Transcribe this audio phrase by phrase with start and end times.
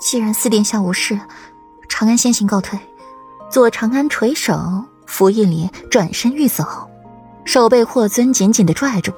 [0.00, 1.20] 既然四殿下无事，
[1.88, 2.78] 长安先行告退。
[3.50, 6.64] 左长安垂首，拂一礼，转身欲走，
[7.44, 9.12] 手被霍尊紧紧的拽住，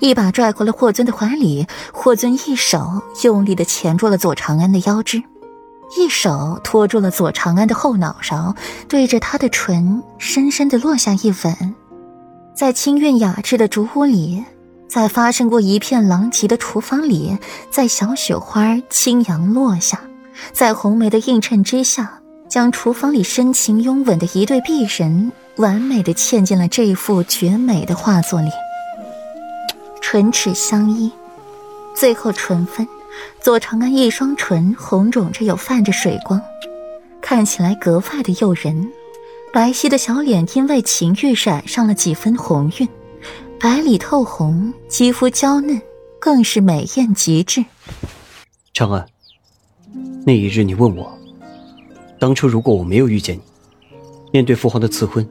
[0.00, 1.66] 一把拽回了霍尊的怀里。
[1.92, 5.22] 霍尊一手用力的钳住了左长安的腰肢，
[5.96, 8.54] 一手托住了左长安的后脑勺，
[8.88, 11.74] 对着他的唇深深的落下一吻。
[12.54, 14.42] 在清韵雅致的竹屋里，
[14.88, 17.36] 在发生过一片狼藉的厨房里，
[17.70, 20.00] 在小雪花轻扬落下，
[20.52, 22.20] 在红梅的映衬之下。
[22.48, 28.48] 将厨房里深情拥吻的一对璧人，完美的嵌进了这幅绝美的画作里。
[30.00, 31.10] 唇齿相依，
[31.94, 32.86] 最后唇分。
[33.40, 36.40] 左长安一双唇红肿着，又泛着水光，
[37.20, 38.92] 看起来格外的诱人。
[39.52, 42.88] 白皙的小脸因为情欲染上了几分红晕，
[43.58, 45.80] 白里透红，肌肤娇嫩，
[46.20, 47.64] 更是美艳极致。
[48.74, 49.06] 长安，
[50.26, 51.10] 那一日你问我。
[52.18, 53.42] 当初如果我没有遇见你，
[54.30, 55.26] 面对父皇的赐婚，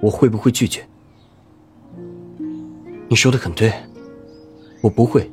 [0.00, 0.86] 我会不会拒绝？
[3.08, 3.72] 你说的很对，
[4.80, 5.28] 我不会，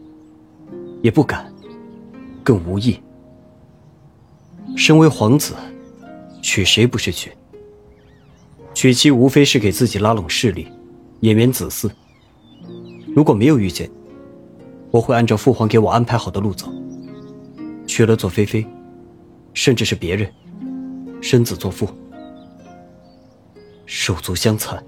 [1.03, 1.53] 也不敢，
[2.43, 2.99] 更无意。
[4.75, 5.53] 身为皇子，
[6.41, 7.31] 娶谁不是娶？
[8.73, 10.67] 娶妻无非是给自己拉拢势力，
[11.19, 11.89] 延绵子嗣。
[13.15, 13.93] 如果没有遇见你，
[14.91, 16.67] 我会按照父皇给我安排好的路走，
[17.87, 18.67] 娶了左菲菲，
[19.53, 20.29] 甚至是别人。
[21.21, 21.87] 生子作父，
[23.85, 24.83] 手足相残，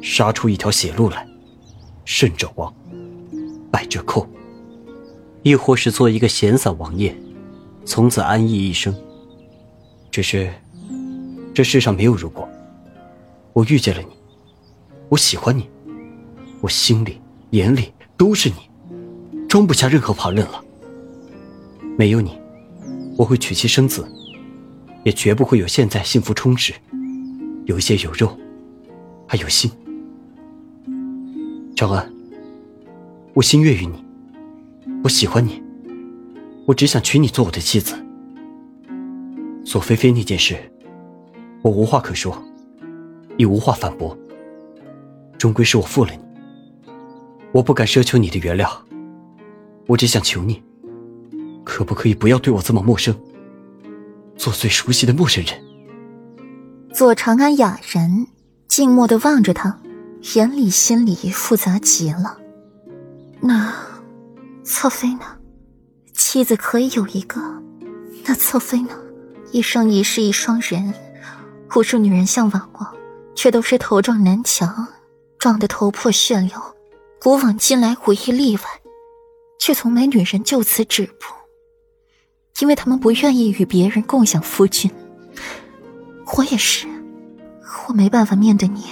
[0.00, 1.26] 杀出一条血路来，
[2.04, 2.72] 胜者亡，
[3.72, 4.24] 败者寇。
[5.42, 7.12] 亦或是做一个闲散王爷，
[7.84, 8.94] 从此安逸一生。
[10.12, 10.48] 只是，
[11.52, 12.48] 这世上没有如果。
[13.52, 14.16] 我遇见了你，
[15.08, 15.68] 我喜欢你，
[16.60, 17.20] 我心里
[17.52, 18.56] 眼里都是你，
[19.46, 20.64] 装不下任何旁人了。
[21.98, 22.38] 没有你，
[23.18, 24.06] 我会娶妻生子。
[25.04, 26.72] 也绝不会有现在幸福充实，
[27.64, 28.38] 有血有肉，
[29.26, 29.68] 还有心。
[31.74, 32.08] 长安，
[33.34, 34.04] 我心悦于你，
[35.02, 35.60] 我喜欢你，
[36.66, 37.96] 我只想娶你做我的妻子。
[39.64, 40.56] 左菲菲那件事，
[41.62, 42.40] 我无话可说，
[43.36, 44.16] 也无话反驳。
[45.36, 46.20] 终归是我负了你，
[47.52, 48.68] 我不敢奢求你的原谅，
[49.86, 50.62] 我只想求你，
[51.64, 53.14] 可不可以不要对我这么陌生？
[54.36, 55.54] 做最熟悉的陌生人。
[56.94, 58.26] 左长安哑然，
[58.68, 59.78] 静默的望着他，
[60.34, 62.38] 眼里心里复杂极了。
[63.40, 63.74] 那
[64.64, 65.20] 侧妃呢？
[66.14, 67.40] 妻子可以有一个，
[68.24, 68.90] 那侧妃呢？
[69.50, 70.94] 一生一世一双人，
[71.76, 72.86] 无数女人向往过，
[73.34, 74.86] 却都是头撞南墙，
[75.38, 76.50] 撞得头破血流。
[77.22, 78.62] 古往今来无一例外，
[79.60, 81.26] 却从没女人就此止步。
[82.58, 84.90] 因为他们不愿意与别人共享夫君，
[86.36, 86.88] 我也是，
[87.86, 88.86] 我没办法面对你，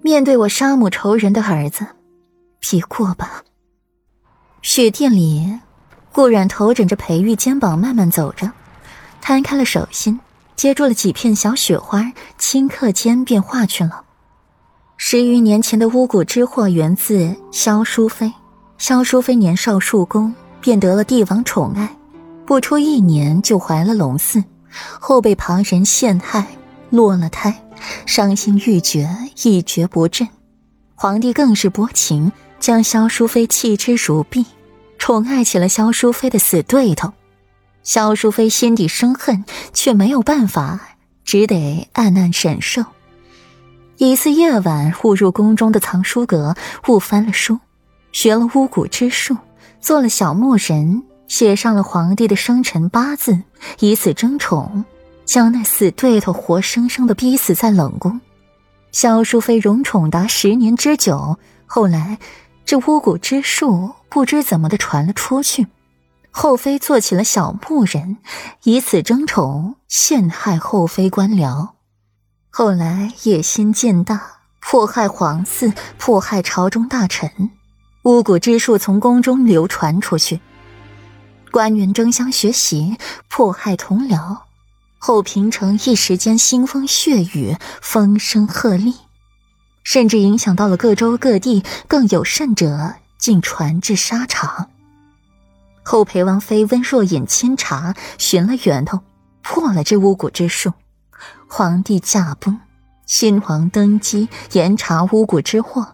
[0.00, 1.84] 面对我杀母仇人的儿子，
[2.60, 3.42] 别过吧。
[4.62, 5.58] 雪殿里，
[6.12, 8.52] 顾染头枕着裴玉肩膀慢慢走着，
[9.20, 10.20] 摊开了手心，
[10.54, 14.03] 接住了几片小雪花，顷刻间便化去了。
[15.06, 18.32] 十余年前的巫蛊之祸源自萧淑妃，
[18.78, 21.94] 萧淑妃年少入宫，便得了帝王宠爱。
[22.46, 24.42] 不出一年就怀了龙嗣，
[24.98, 26.46] 后被旁人陷害，
[26.88, 27.66] 落了胎，
[28.06, 30.26] 伤心欲绝，一蹶不振。
[30.94, 34.46] 皇帝更是薄情，将萧淑妃弃之如敝，
[34.96, 37.12] 宠爱起了萧淑妃的死对头。
[37.82, 39.44] 萧淑妃心底生恨，
[39.74, 42.82] 却没有办法，只得暗暗忍受。
[43.96, 46.54] 一次夜晚，误入宫中的藏书阁，
[46.88, 47.58] 误翻了书，
[48.12, 49.36] 学了巫蛊之术，
[49.80, 51.02] 做了小木人。
[51.26, 53.42] 写上了皇帝的生辰八字，
[53.80, 54.84] 以此争宠，
[55.24, 58.20] 将那死对头活生生的逼死在冷宫。
[58.92, 62.18] 萧淑妃荣宠达十年之久，后来
[62.66, 65.66] 这巫蛊之术不知怎么的传了出去，
[66.30, 68.18] 后妃做起了小木人，
[68.64, 71.70] 以此争宠，陷害后妃官僚。
[72.56, 77.50] 后来野心渐大，迫害皇嗣，迫害朝中大臣，
[78.04, 80.38] 巫蛊之术从宫中流传出去。
[81.50, 82.96] 官员争相学习，
[83.28, 84.42] 迫害同僚，
[84.98, 88.94] 后平城一时间腥风血雨，风声鹤唳，
[89.82, 94.70] 甚至影响到了各州各地，更有甚者竟传至沙场。
[95.82, 99.00] 后裴王妃温若隐亲查寻了源头，
[99.42, 100.72] 破了这巫蛊之术，
[101.56, 102.58] 皇帝驾崩，
[103.06, 105.86] 新皇登基，严查巫蛊之祸，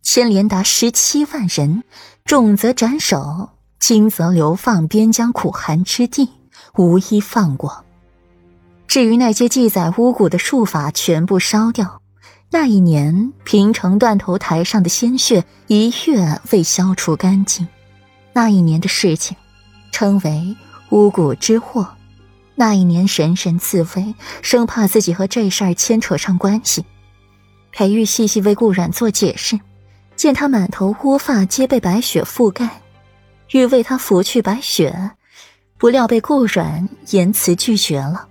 [0.00, 1.82] 牵连达十七万人，
[2.24, 3.48] 重则斩首。
[3.80, 6.28] 轻则流放边疆苦寒之地，
[6.76, 7.84] 无一放过。
[8.86, 12.00] 至于那些记载巫蛊的术法，全部烧掉。
[12.52, 17.66] 那一年，平城断头台上的鲜血一月未消除干净。
[18.32, 19.36] 那一年的事情，
[19.90, 20.56] 称为
[20.90, 21.88] 巫蛊之祸。
[22.58, 26.84] 那一年，神神自危，生怕自己和这事儿牵扯上关系。
[27.70, 29.60] 裴玉细细为顾染做解释，
[30.16, 32.82] 见他满头乌发皆被白雪覆盖，
[33.52, 35.12] 欲为他拂去白雪，
[35.78, 38.26] 不料被顾染言辞拒绝了。